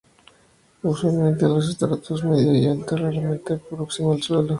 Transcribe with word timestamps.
Usualmente 0.81 1.45
en 1.45 1.53
los 1.53 1.69
estratos 1.69 2.23
medio 2.23 2.55
y 2.57 2.65
alto, 2.65 2.97
raramente 2.97 3.59
próximo 3.59 4.13
al 4.13 4.23
suelo. 4.23 4.49